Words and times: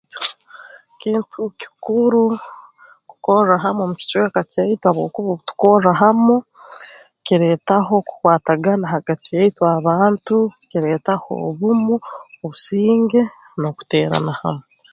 Kintu 0.99 1.21
kikuru 1.61 2.21
kukorra 3.09 3.53
hamu 3.63 3.79
omu 3.83 3.95
kicweka 3.99 4.41
kyaitu 4.51 4.83
habwokuba 4.87 5.29
obu 5.31 5.43
tukorra 5.49 5.91
hamu 6.01 6.35
kireetaho 7.25 7.93
kukwatagana 8.07 8.85
hagati 8.93 9.29
yaitu 9.37 9.61
abantu 9.77 10.35
kireetaho 10.69 11.29
obumu 11.47 11.95
obusinge 12.43 13.21
n'okuteerana 13.59 14.31
hamu 14.41 14.63